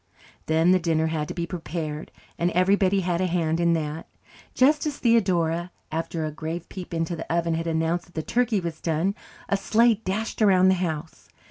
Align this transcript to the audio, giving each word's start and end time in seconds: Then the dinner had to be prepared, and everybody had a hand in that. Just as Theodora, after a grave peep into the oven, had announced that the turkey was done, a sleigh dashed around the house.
Then 0.47 0.71
the 0.71 0.79
dinner 0.79 1.05
had 1.05 1.27
to 1.27 1.35
be 1.35 1.45
prepared, 1.45 2.11
and 2.39 2.49
everybody 2.53 3.01
had 3.01 3.21
a 3.21 3.27
hand 3.27 3.59
in 3.59 3.73
that. 3.73 4.07
Just 4.55 4.87
as 4.87 4.97
Theodora, 4.97 5.69
after 5.91 6.25
a 6.25 6.31
grave 6.31 6.67
peep 6.69 6.91
into 6.91 7.15
the 7.15 7.31
oven, 7.31 7.53
had 7.53 7.67
announced 7.67 8.07
that 8.07 8.15
the 8.15 8.23
turkey 8.23 8.59
was 8.59 8.81
done, 8.81 9.13
a 9.47 9.55
sleigh 9.57 10.01
dashed 10.03 10.41
around 10.41 10.69
the 10.69 10.73
house. 10.81 11.27